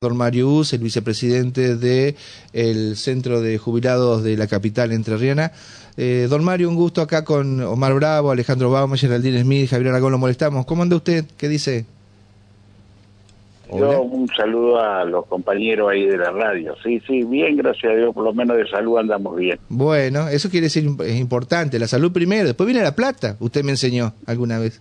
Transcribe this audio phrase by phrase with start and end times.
[0.00, 2.14] Don Mario Us, el vicepresidente del
[2.52, 5.50] el Centro de Jubilados de la capital entrerriana.
[5.96, 10.12] Eh, don Mario, un gusto acá con Omar Bravo, Alejandro Bauma, Geraldine Smith, Javier Aragón,
[10.12, 10.66] lo molestamos.
[10.66, 11.24] ¿Cómo anda usted?
[11.36, 11.84] ¿Qué dice?
[13.76, 16.76] Yo un saludo a los compañeros ahí de la radio.
[16.84, 19.58] Sí, sí, bien, gracias a Dios, por lo menos de salud andamos bien.
[19.68, 23.72] Bueno, eso quiere decir es importante, la salud primero, después viene la plata, usted me
[23.72, 24.80] enseñó alguna vez.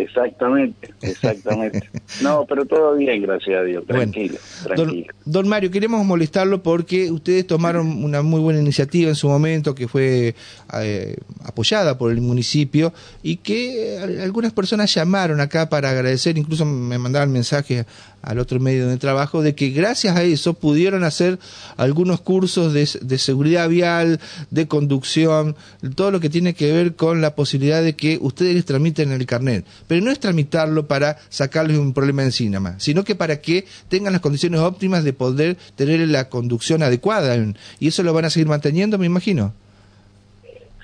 [0.00, 1.90] Exactamente, exactamente.
[2.22, 5.12] No, pero todo bien, gracias a Dios, tranquilo, tranquilo.
[5.24, 9.88] Don, Mario, queremos molestarlo porque ustedes tomaron una muy buena iniciativa en su momento que
[9.88, 10.34] fue
[10.80, 16.98] eh, apoyada por el municipio y que algunas personas llamaron acá para agradecer, incluso me
[16.98, 17.84] mandaron mensaje
[18.22, 21.38] al otro medio de trabajo, de que gracias a eso pudieron hacer
[21.76, 25.56] algunos cursos de, de seguridad vial, de conducción,
[25.94, 29.26] todo lo que tiene que ver con la posibilidad de que ustedes les tramiten el
[29.26, 34.12] carnet pero no es tramitarlo para sacarles un problema encima, sino que para que tengan
[34.12, 37.36] las condiciones óptimas de poder tener la conducción adecuada.
[37.80, 39.52] Y eso lo van a seguir manteniendo, me imagino.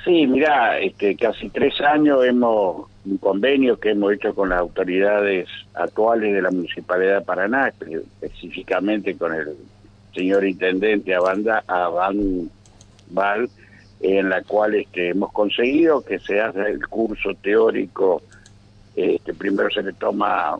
[0.04, 5.48] Sí, mira, este, casi tres años hemos un convenio que hemos hecho con las autoridades
[5.74, 9.54] actuales de la Municipalidad de Paraná, específicamente con el
[10.16, 11.62] señor Intendente Abanda,
[14.00, 18.20] en la cual este, hemos conseguido que se haga el curso teórico
[18.96, 20.58] este, primero se le toma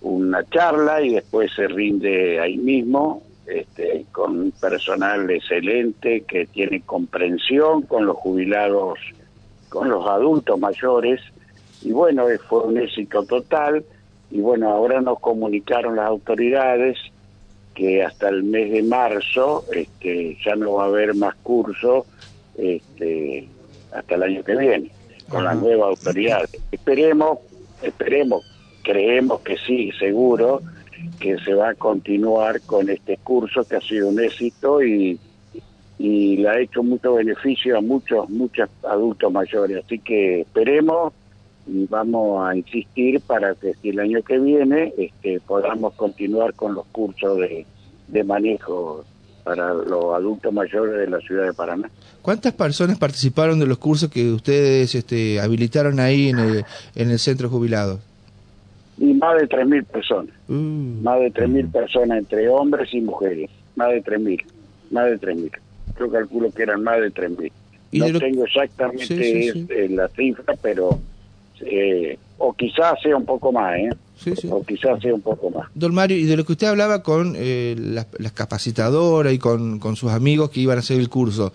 [0.00, 6.82] una charla y después se rinde ahí mismo este, con un personal excelente que tiene
[6.82, 9.00] comprensión con los jubilados,
[9.68, 11.20] con los adultos mayores.
[11.82, 13.84] Y bueno, fue un éxito total.
[14.30, 16.98] Y bueno, ahora nos comunicaron las autoridades
[17.74, 22.06] que hasta el mes de marzo este, ya no va a haber más cursos
[22.56, 23.48] este,
[23.92, 24.97] hasta el año que viene
[25.28, 26.48] con la nueva autoridad.
[26.72, 27.38] Esperemos,
[27.82, 28.44] esperemos,
[28.82, 30.60] creemos que sí, seguro,
[31.20, 35.18] que se va a continuar con este curso que ha sido un éxito y,
[35.98, 39.84] y le ha hecho mucho beneficio a muchos, muchos adultos mayores.
[39.84, 41.12] Así que esperemos
[41.66, 46.74] y vamos a insistir para que si el año que viene este, podamos continuar con
[46.74, 47.66] los cursos de,
[48.08, 49.04] de manejo
[49.48, 51.88] para los adultos mayores de la ciudad de Paraná.
[52.20, 56.64] ¿Cuántas personas participaron de los cursos que ustedes este, habilitaron ahí en el,
[56.94, 57.98] en el centro jubilado?
[58.98, 60.34] Y más de 3.000 personas.
[60.48, 60.52] Uh.
[60.52, 63.48] más de 3.000 personas entre hombres y mujeres.
[63.74, 64.44] Más de 3.000.
[64.90, 65.50] Más de 3.000.
[65.98, 67.50] Yo calculo que eran más de 3.000.
[67.92, 71.00] No tengo exactamente la cifra, pero
[71.62, 73.88] eh, o quizás sea un poco más, ¿eh?
[74.50, 75.68] O quizás sea un poco más.
[75.74, 79.96] Don Mario, y de lo que usted hablaba con eh, las, capacitadoras y con, con,
[79.96, 81.52] sus amigos que iban a hacer el curso,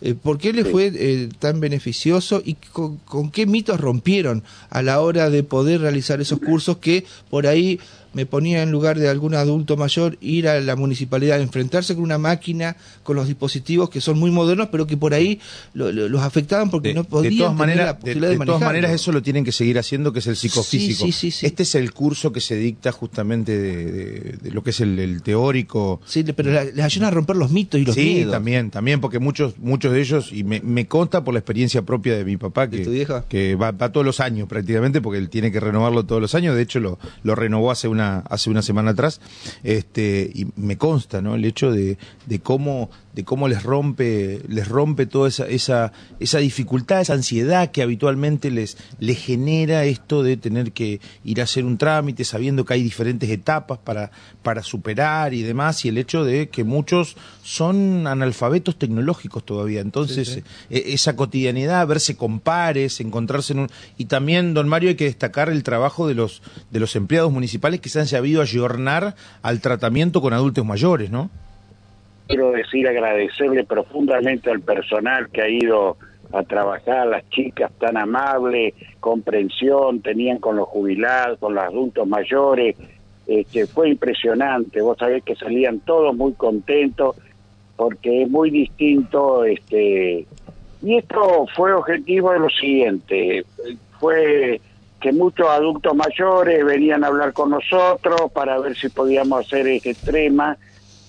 [0.00, 4.82] eh, ¿por qué le fue eh, tan beneficioso y con, con, qué mitos rompieron a
[4.82, 7.78] la hora de poder realizar esos cursos que por ahí
[8.12, 12.18] me ponía en lugar de algún adulto mayor ir a la municipalidad, enfrentarse con una
[12.18, 15.40] máquina, con los dispositivos que son muy modernos, pero que por ahí
[15.74, 19.44] los afectaban porque no podían de todas maneras, de, de, todas maneras eso lo tienen
[19.44, 21.06] que seguir haciendo, que es el psicofísico.
[21.06, 26.00] este es el curso que se dicta justamente de, lo que es el, teórico.
[26.06, 29.58] Sí, pero les ayuda a romper los mitos y los sí, también, también, porque muchos
[29.58, 33.06] muchos de ellos, y me, me consta por la experiencia propia de mi papá, que,
[33.28, 36.56] que va, va, todos los años prácticamente, porque él tiene que renovarlo todos los años,
[36.56, 39.20] de hecho lo, lo renovó hace una hace una semana atrás,
[39.62, 41.34] este, y me consta, ¿no?
[41.34, 46.38] El hecho de, de cómo, de cómo les rompe, les rompe toda esa, esa, esa
[46.38, 51.64] dificultad, esa ansiedad que habitualmente les, les genera esto de tener que ir a hacer
[51.64, 54.10] un trámite sabiendo que hay diferentes etapas para,
[54.42, 59.80] para superar y demás, y el hecho de que muchos son analfabetos tecnológicos todavía.
[59.80, 63.68] Entonces, e, esa cotidianidad, verse con pares, encontrarse en un.
[63.98, 67.80] Y también, don Mario, hay que destacar el trabajo de los, de los empleados municipales
[67.80, 71.30] que se han sabido ayornar al tratamiento con adultos mayores, ¿no?
[72.30, 75.96] Quiero decir agradecerle profundamente al personal que ha ido
[76.32, 82.76] a trabajar, las chicas tan amables, comprensión tenían con los jubilados, con los adultos mayores,
[83.26, 87.16] este, fue impresionante, vos sabés que salían todos muy contentos
[87.74, 90.24] porque es muy distinto, este,
[90.82, 93.44] y esto fue objetivo de lo siguiente,
[93.98, 94.60] fue
[95.00, 99.90] que muchos adultos mayores venían a hablar con nosotros para ver si podíamos hacer este
[99.90, 100.56] extrema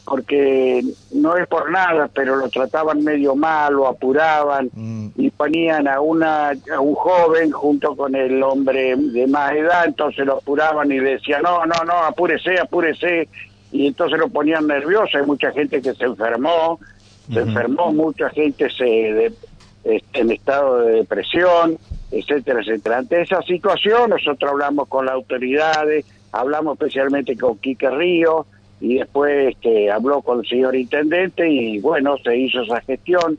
[0.05, 0.81] porque
[1.13, 5.09] no es por nada, pero lo trataban medio mal, lo apuraban mm.
[5.15, 10.25] y ponían a una a un joven junto con el hombre de más edad, entonces
[10.25, 13.29] lo apuraban y decían, no, no, no, apúrese, apúrese,
[13.71, 16.79] y entonces lo ponían nervioso, hay mucha gente que se enfermó,
[17.31, 19.33] se enfermó, mucha gente se de,
[20.13, 21.77] en estado de depresión,
[22.11, 22.97] etcétera, etcétera.
[22.97, 28.45] Ante esa situación nosotros hablamos con las autoridades, hablamos especialmente con Quique Río
[28.81, 33.37] y después este, habló con el señor intendente y bueno, se hizo esa gestión,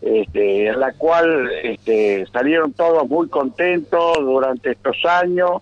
[0.00, 5.60] este, en la cual este, salieron todos muy contentos durante estos años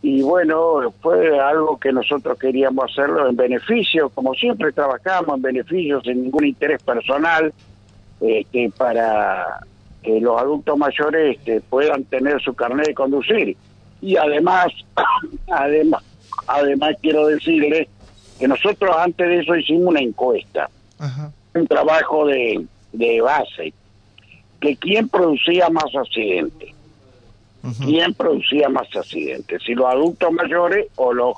[0.00, 6.00] y bueno, fue algo que nosotros queríamos hacerlo en beneficio, como siempre trabajamos en beneficio
[6.00, 7.52] sin ningún interés personal,
[8.20, 9.60] este, para
[10.02, 13.56] que los adultos mayores este, puedan tener su carnet de conducir.
[14.00, 14.68] Y además,
[15.50, 16.02] además,
[16.46, 17.88] además quiero decirles
[18.38, 20.68] que nosotros antes de eso hicimos una encuesta,
[21.54, 23.72] un trabajo de, de base,
[24.60, 26.72] que quién producía más accidentes
[27.78, 31.36] quién producía más accidentes, si los adultos mayores o los,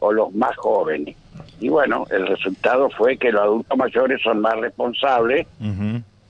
[0.00, 1.16] o los más jóvenes.
[1.60, 5.46] Y bueno, el resultado fue que los adultos mayores son más responsables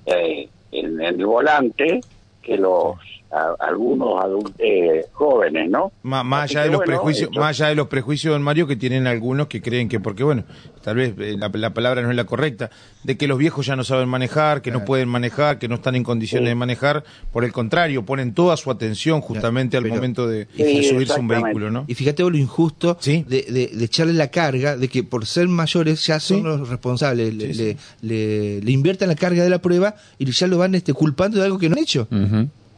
[0.06, 2.00] eh, en, el volante
[2.42, 2.96] que los
[3.32, 5.90] algunos adultos eh, jóvenes, ¿no?
[6.02, 9.46] más allá de los prejuicios, más allá de los prejuicios, don Mario, que tienen algunos
[9.46, 10.44] que creen que, porque bueno,
[10.82, 12.70] tal vez eh, la, palabra no es la correcta,
[13.04, 15.94] de que los viejos ya no saben manejar, que no pueden manejar, que no están
[15.94, 20.46] en condiciones de manejar, por el contrario, ponen toda su atención justamente al momento de,
[20.88, 21.84] subirse a un vehículo, ¿no?
[21.86, 26.20] Y fíjate lo injusto de, de, echarle la carga de que por ser mayores ya
[26.20, 30.58] son los responsables, le, le, le, invierten la carga de la prueba y ya lo
[30.58, 32.08] van este, culpando de algo que no han hecho.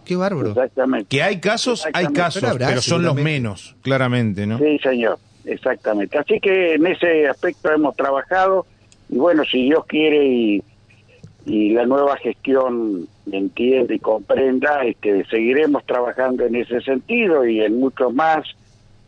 [0.04, 0.50] Qué bárbaro.
[0.50, 1.06] Exactamente.
[1.08, 4.58] Que hay casos, hay casos, pero, son los menos, claramente, ¿no?
[4.58, 6.18] Sí, señor, exactamente.
[6.18, 8.66] Así que en ese aspecto hemos trabajado
[9.08, 10.62] y bueno, si Dios quiere y,
[11.46, 17.78] y la nueva gestión entiende y comprenda, este, seguiremos trabajando en ese sentido y en
[17.78, 18.44] muchos más,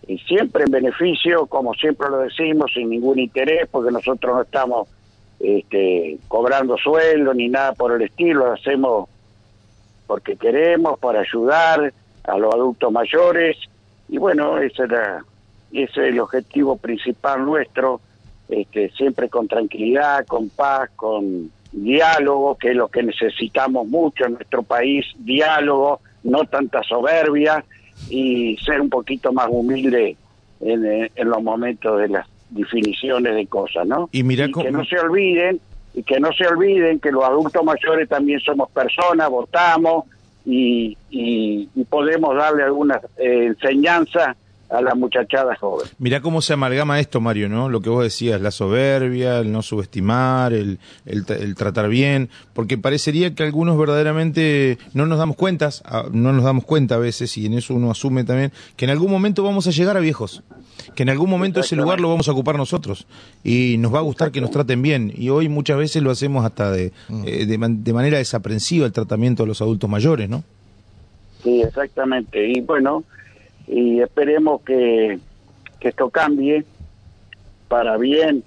[0.07, 4.89] y siempre en beneficio, como siempre lo decimos, sin ningún interés, porque nosotros no estamos
[5.41, 9.09] este, cobrando sueldo ni nada por el estilo, hacemos
[10.07, 11.93] porque queremos, para ayudar
[12.25, 13.57] a los adultos mayores,
[14.09, 15.25] y bueno, ese, era,
[15.73, 18.01] ese es el objetivo principal nuestro,
[18.49, 24.35] este, siempre con tranquilidad, con paz, con diálogo, que es lo que necesitamos mucho en
[24.35, 27.65] nuestro país, diálogo, no tanta soberbia
[28.09, 30.17] y ser un poquito más humilde
[30.61, 34.09] en, los momentos de las definiciones de cosas, ¿no?
[34.13, 35.61] Y, mira que no se olviden
[35.97, 40.05] y que no se olviden que los adultos mayores también somos personas, votamos
[40.45, 44.37] y, y, podemos darle alguna eh, enseñanza
[44.69, 45.87] a la muchachada joven.
[45.99, 47.69] Mirá cómo se amalgama esto, Mario, ¿no?
[47.69, 53.35] Lo que vos decías, la soberbia, el no subestimar, el, el, tratar bien, porque parecería
[53.35, 57.55] que algunos verdaderamente no nos damos cuentas, no nos damos cuenta a veces, y en
[57.55, 60.43] eso uno asume también, que en algún momento vamos a llegar a viejos,
[60.95, 63.07] que en algún momento ese lugar lo vamos a ocupar nosotros,
[63.45, 66.45] y nos va a gustar que nos traten bien, y hoy muchas veces lo hacemos
[66.45, 67.25] hasta de, mm.
[67.27, 70.43] eh, de, de manera desaprensiva el tratamiento de los adultos mayores, ¿no?
[71.45, 73.05] Sí, exactamente, y bueno
[73.67, 75.19] y esperemos que,
[75.81, 76.65] esto cambie
[77.69, 78.43] para bien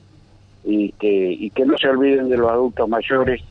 [0.65, 3.41] y que, y que no se olviden de los adultos mayores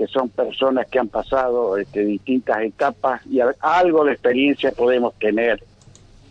[0.00, 5.62] que son personas que han pasado este, distintas etapas y algo de experiencia podemos tener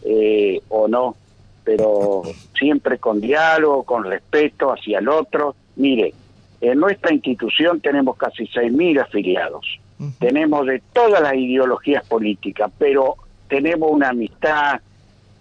[0.05, 1.15] eh, o no,
[1.63, 2.23] pero
[2.57, 5.55] siempre con diálogo, con respeto hacia el otro.
[5.75, 6.13] Mire,
[6.61, 9.79] en nuestra institución tenemos casi 6.000 afiliados,
[10.17, 13.17] tenemos de todas las ideologías políticas, pero
[13.49, 14.79] tenemos una amistad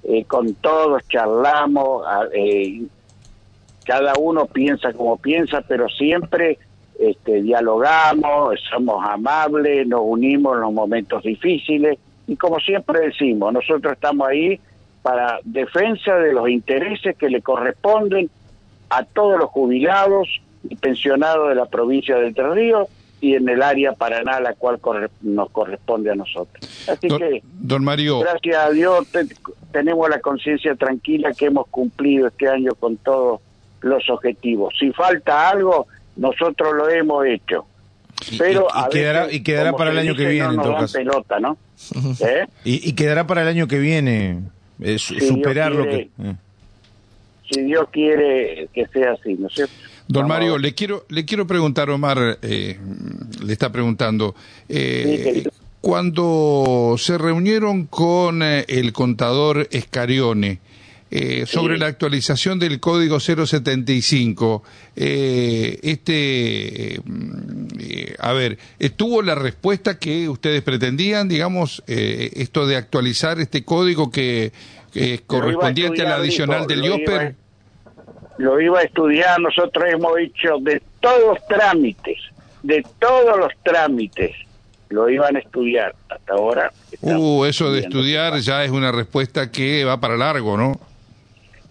[0.02, 2.82] eh, con todos, charlamos, eh,
[3.84, 6.58] cada uno piensa como piensa, pero siempre
[6.98, 13.92] este, dialogamos, somos amables, nos unimos en los momentos difíciles y como siempre decimos, nosotros
[13.92, 14.58] estamos ahí
[15.02, 18.28] para defensa de los intereses que le corresponden
[18.90, 20.28] a todos los jubilados
[20.68, 22.88] y pensionados de la provincia de Entre Ríos
[23.20, 24.78] y en el área Paraná, la cual
[25.22, 26.88] nos corresponde a nosotros.
[26.88, 28.20] Así que, don Mario.
[28.20, 29.06] gracias a Dios,
[29.72, 33.40] tenemos la conciencia tranquila que hemos cumplido este año con todos
[33.80, 34.74] los objetivos.
[34.78, 37.66] Si falta algo, nosotros lo hemos hecho.
[38.36, 40.98] Pero y, quedará, y quedará para el año que viene, en todo caso.
[40.98, 41.56] Pelota, ¿no?
[42.20, 42.46] ¿Eh?
[42.64, 44.40] y, quedará para el año que viene
[44.80, 46.10] eh, superar lo que.
[46.22, 46.34] Eh.
[47.50, 49.72] Si Dios quiere que sea así, ¿no es cierto?
[50.08, 52.78] Don Mario, le quiero, le quiero preguntar, Omar, eh,
[53.44, 54.34] le está preguntando,
[54.66, 55.44] eh,
[55.82, 60.60] cuando se reunieron con eh, el contador Escarione
[61.46, 64.62] sobre la actualización del código 075,
[64.94, 67.00] este,
[68.18, 74.52] a ver, ¿estuvo la respuesta que ustedes pretendían, digamos, esto de actualizar este código que,
[74.94, 77.47] es correspondiente al adicional del IOPER?
[78.38, 82.18] Lo iba a estudiar, nosotros hemos hecho de todos los trámites,
[82.62, 84.34] de todos los trámites,
[84.88, 85.94] lo iban a estudiar.
[86.08, 86.72] Hasta ahora.
[87.02, 90.80] Uh, eso de estudiar ya es una respuesta que va para largo, ¿no?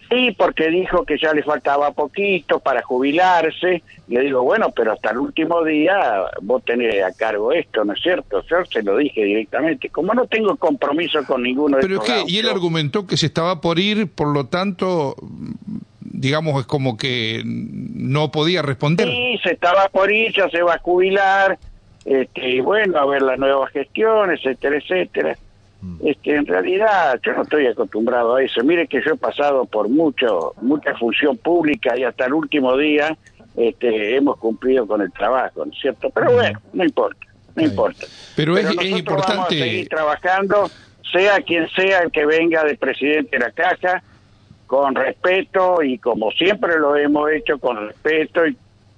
[0.09, 3.83] Sí, porque dijo que ya le faltaba poquito para jubilarse.
[4.07, 8.01] Le digo, bueno, pero hasta el último día vos tenés a cargo esto, ¿no es
[8.01, 8.41] cierto?
[8.49, 9.89] Yo se lo dije directamente.
[9.89, 13.25] Como no tengo compromiso con ninguno de Pero es que, y él argumentó que se
[13.25, 15.15] estaba por ir, por lo tanto,
[16.17, 19.07] digamos, es como que no podía responder.
[19.07, 21.59] Sí, se estaba por ir, ya se va a jubilar,
[22.05, 25.37] este, y bueno, a ver la nueva gestión, etcétera, etcétera.
[25.81, 26.07] Mm.
[26.07, 28.63] Este, en realidad yo no estoy acostumbrado a eso.
[28.63, 33.15] Mire que yo he pasado por mucho, mucha función pública y hasta el último día
[33.55, 36.09] este, hemos cumplido con el trabajo, ¿no es cierto?
[36.09, 36.33] Pero mm.
[36.33, 38.07] bueno, no importa, no importa.
[38.35, 39.33] Pero, es, importante.
[39.33, 40.71] Vamos a seguir trabajando,
[41.11, 44.01] sea quien sea el que venga de presidente de la caja,
[44.67, 48.55] con respeto y como siempre lo hemos hecho con respeto y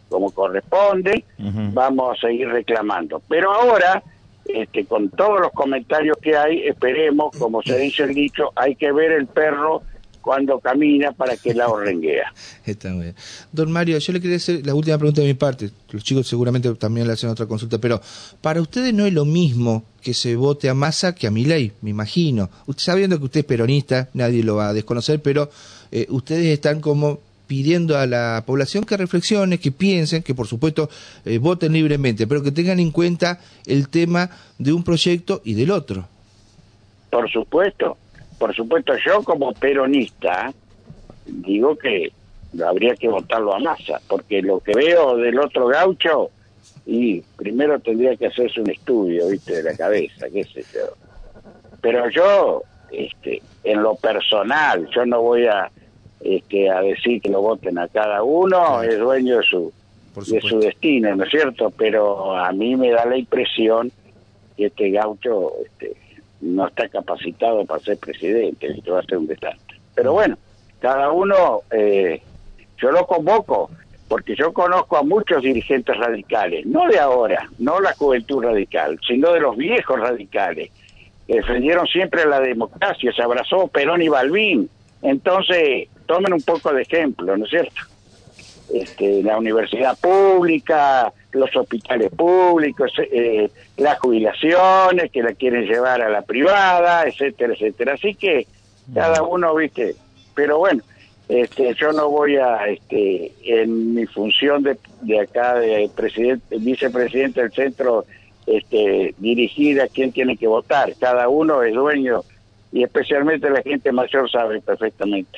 [0.10, 3.22] como corresponde, vamos a seguir reclamando.
[3.30, 4.04] Pero ahora
[4.46, 8.92] este, con todos los comentarios que hay, esperemos, como se dice el dicho, hay que
[8.92, 9.84] ver el perro
[10.22, 12.34] cuando camina para que la renguea.
[12.66, 13.16] Está bien.
[13.52, 15.70] Don Mario, yo le quería hacer la última pregunta de mi parte.
[15.92, 18.02] Los chicos seguramente también le hacen otra consulta, pero
[18.42, 21.90] para ustedes no es lo mismo que se vote a Massa que a Milei, me
[21.90, 22.50] imagino.
[22.68, 25.50] Usted sabiendo que usted es peronista, nadie lo va a desconocer, pero
[25.92, 30.88] eh, ustedes están como pidiendo a la población que reflexione, que piensen, que por supuesto
[31.26, 35.72] eh, voten libremente, pero que tengan en cuenta el tema de un proyecto y del
[35.72, 36.08] otro.
[37.10, 37.98] Por supuesto,
[38.40, 40.52] por supuesto, yo como peronista
[41.26, 42.12] digo que
[42.66, 46.32] habría que votarlo a masa, porque lo que veo del otro gaucho,
[46.86, 50.94] y primero tendría que hacerse un estudio, viste, de la cabeza, qué sé yo.
[51.82, 55.70] Pero yo, este, en lo personal, yo no voy a
[56.22, 59.72] este, a decir que lo voten a cada uno, es dueño de su,
[60.16, 61.72] de su destino, ¿no es cierto?
[61.72, 63.92] Pero a mí me da la impresión
[64.58, 65.96] que este gaucho este,
[66.42, 69.78] no está capacitado para ser presidente, esto va a ser un desastre.
[69.96, 70.38] Pero bueno,
[70.80, 72.22] cada uno, eh,
[72.78, 73.70] yo lo convoco,
[74.08, 79.34] porque yo conozco a muchos dirigentes radicales, no de ahora, no la juventud radical, sino
[79.34, 80.72] de los viejos radicales,
[81.28, 84.70] que defendieron siempre la democracia, se abrazó Perón y Balbín.
[85.02, 87.82] Entonces, tomen un poco de ejemplo, ¿no es cierto?
[88.74, 96.10] Este, la universidad pública, los hospitales públicos, eh, las jubilaciones que la quieren llevar a
[96.10, 97.94] la privada, etcétera, etcétera.
[97.94, 98.48] Así que
[98.94, 99.96] cada uno, viste,
[100.34, 100.82] pero bueno,
[101.28, 107.42] este, yo no voy a, este, en mi función de, de acá de presidente, vicepresidente
[107.42, 108.06] del centro,
[108.48, 110.94] este, dirigir a quién tiene que votar.
[111.00, 112.22] Cada uno es dueño
[112.72, 115.38] y especialmente la gente mayor sabe perfectamente.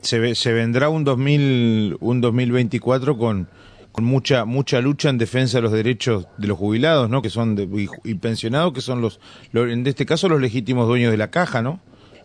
[0.00, 3.48] se, se vendrá un 2000, un 2024 con
[3.92, 7.22] con mucha mucha lucha en defensa de los derechos de los jubilados, ¿no?
[7.22, 7.56] Que son
[8.04, 9.20] y, pensionados, que son los,
[9.52, 11.80] en este caso los legítimos dueños de la caja, ¿no?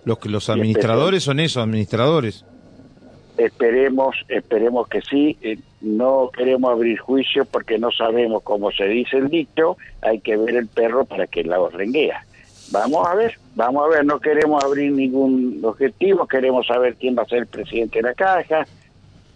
[0.06, 2.46] Los que los administradores son esos administradores.
[3.38, 5.38] Esperemos, esperemos que sí.
[5.42, 9.78] Eh, no queremos abrir juicio porque no sabemos cómo se dice el dicho.
[10.02, 12.26] Hay que ver el perro para que la renguea.
[12.72, 17.24] Vamos a ver, vamos a ver, no queremos abrir ningún objetivo, queremos saber quién va
[17.24, 18.66] a ser el presidente de la caja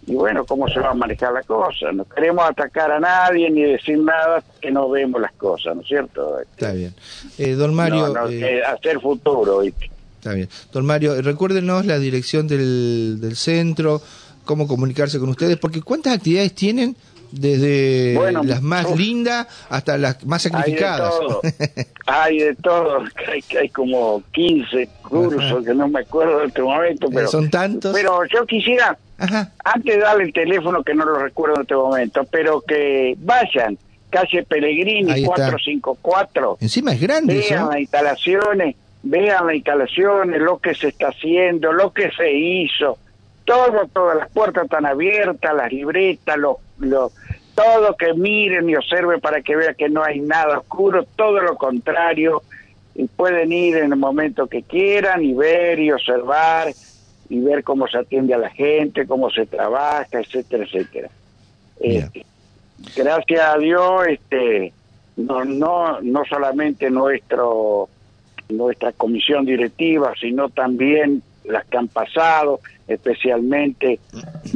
[0.06, 1.92] y bueno, cómo se va a manejar la cosa.
[1.92, 5.88] No queremos atacar a nadie ni decir nada que no vemos las cosas, ¿no es
[5.88, 6.40] cierto?
[6.40, 6.94] Está bien.
[7.38, 8.12] Eh, don Mario...
[8.28, 9.90] Eh, hacer futuro, ¿viste?
[10.16, 10.48] Está bien.
[10.72, 14.02] Don Mario, recuérdenos la dirección del, del centro,
[14.44, 16.96] cómo comunicarse con ustedes, porque ¿cuántas actividades tienen?
[17.32, 21.12] Desde las más lindas hasta las más sacrificadas.
[22.06, 27.08] Hay de todo, hay, hay como 15 cursos que no me acuerdo en este momento,
[27.08, 27.94] pero son tantos.
[27.94, 28.98] Pero yo quisiera,
[29.64, 33.78] antes de darle el teléfono que no lo recuerdo en este momento, pero que vayan,
[34.10, 36.58] calle Pellegrini 454.
[36.60, 37.34] Encima es grande.
[37.48, 42.98] Vean las instalaciones, vean las instalaciones, lo que se está haciendo, lo que se hizo
[43.44, 46.56] todo, todas las puertas están abiertas, las libretas, los,
[47.54, 51.56] todo que miren y observen para que vean que no hay nada oscuro, todo lo
[51.56, 52.42] contrario,
[52.94, 56.72] y pueden ir en el momento que quieran y ver y observar
[57.28, 61.08] y ver cómo se atiende a la gente, cómo se trabaja, etcétera, etcétera.
[61.80, 62.26] Este,
[62.94, 64.72] gracias a Dios, este,
[65.16, 67.88] no, no, no solamente nuestro
[68.48, 74.00] nuestra comisión directiva, sino también las que han pasado, especialmente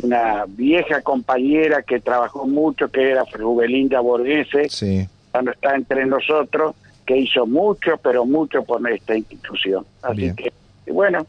[0.03, 4.69] una vieja compañera que trabajó mucho, que era Rubelinda Borghese,
[5.31, 6.75] cuando está entre nosotros,
[7.05, 9.87] que hizo mucho, pero mucho por esta institución.
[10.03, 10.53] Así que,
[10.91, 11.27] bueno,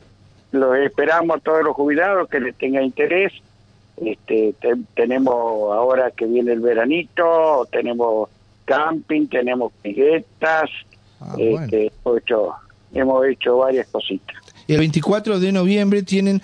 [0.51, 3.33] lo esperamos a todos los jubilados que les tenga interés.
[3.97, 4.53] Este,
[4.95, 5.33] tenemos
[5.73, 8.29] ahora que viene el veranito, tenemos
[8.65, 10.69] camping, tenemos piguetas,
[11.19, 12.53] ah, este, hemos, hecho,
[12.93, 14.35] hemos hecho varias cositas.
[14.67, 16.41] Y el 24 de noviembre tienen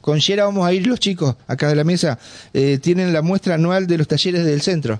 [0.00, 2.18] con Yera vamos a ir los chicos acá de la mesa.
[2.52, 4.98] Eh, tienen la muestra anual de los talleres del centro.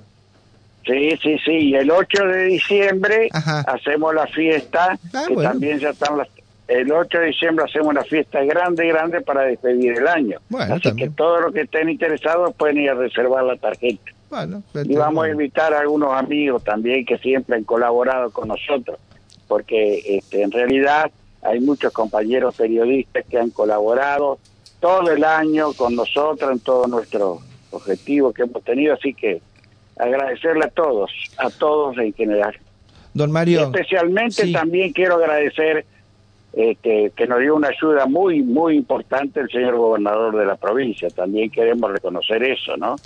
[0.84, 1.52] Sí, sí, sí.
[1.52, 6.28] Y el 8 de diciembre hacemos la fiesta, ah, que también ya están las...
[6.68, 10.38] El 8 de diciembre hacemos una fiesta grande, grande para despedir el año.
[10.56, 14.12] Así que todos los que estén interesados pueden ir a reservar la tarjeta.
[14.30, 18.96] Bueno, y vamos a invitar a algunos amigos también que siempre han colaborado con nosotros,
[19.48, 21.10] porque este, en realidad
[21.42, 24.38] hay muchos compañeros periodistas que han colaborado
[24.80, 29.40] todo el año con nosotros en todos nuestros objetivos que hemos tenido, así que
[29.96, 32.54] agradecerle a todos, a todos en general.
[33.12, 33.64] Don Mario.
[33.64, 35.84] especialmente también quiero agradecer
[36.52, 41.08] este, que nos dio una ayuda muy, muy importante el señor gobernador de la provincia.
[41.10, 42.96] También queremos reconocer eso, ¿no?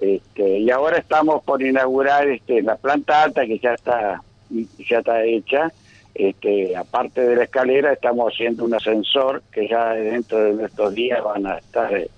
[0.00, 5.24] Este, y ahora estamos por inaugurar este, la planta alta que ya está, ya está
[5.24, 5.72] hecha.
[6.18, 11.22] Este, aparte de la escalera, estamos haciendo un ascensor que ya dentro de estos días
[11.22, 12.08] van a estar eh,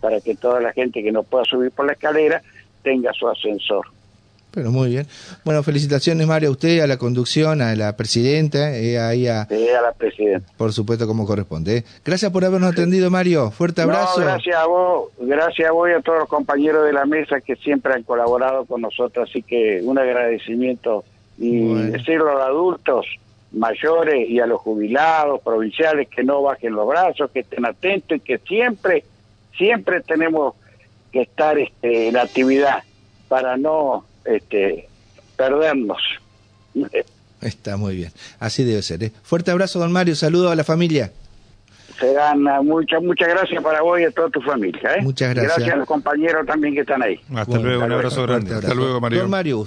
[0.00, 2.40] para que toda la gente que no pueda subir por la escalera
[2.82, 3.86] tenga su ascensor.
[4.52, 5.06] Pero muy bien.
[5.44, 9.92] Bueno, felicitaciones Mario a usted, a la conducción, a la presidenta, eh, ahí a, la
[9.92, 10.50] presidenta.
[10.56, 11.78] Por supuesto, como corresponde.
[11.78, 11.84] Eh.
[12.04, 13.50] Gracias por habernos atendido, Mario.
[13.50, 14.22] Fuerte abrazo.
[14.22, 17.56] gracias a vos, gracias a vos y a todos los compañeros de la mesa que
[17.56, 19.28] siempre han colaborado con nosotros.
[19.28, 21.04] Así que un agradecimiento
[21.36, 23.06] y decirlo a los adultos
[23.52, 28.20] mayores y a los jubilados provinciales que no bajen los brazos, que estén atentos y
[28.20, 29.04] que siempre,
[29.56, 30.54] siempre tenemos
[31.12, 32.82] que estar este, en actividad
[33.28, 34.88] para no este,
[35.36, 36.00] perdernos.
[37.40, 39.02] Está muy bien, así debe ser.
[39.04, 39.12] ¿eh?
[39.22, 41.12] Fuerte abrazo, don Mario, saludo a la familia.
[41.98, 44.96] Se gana, muchas, muchas gracias para vos y a toda tu familia.
[44.96, 45.02] ¿eh?
[45.02, 45.56] Muchas gracias.
[45.56, 47.20] Gracias a los compañeros también que están ahí.
[47.34, 48.54] Hasta luego, un abrazo grande.
[48.54, 49.20] Hasta luego, Mario.
[49.20, 49.64] Don Mario.